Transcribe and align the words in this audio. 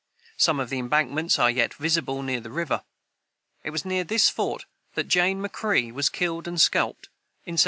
Some 0.35 0.59
of 0.59 0.71
the 0.71 0.79
embankments 0.79 1.37
are 1.37 1.51
yet 1.51 1.75
visible 1.75 2.23
near 2.23 2.39
the 2.41 2.49
river. 2.49 2.81
It 3.63 3.69
was 3.69 3.85
near 3.85 4.03
this 4.03 4.29
fort 4.31 4.65
that 4.95 5.07
Jane 5.07 5.39
McCrea 5.43 5.91
was 5.93 6.09
killed 6.09 6.47
and 6.47 6.59
scalped, 6.59 7.09
in 7.45 7.53
1777. 7.53 7.59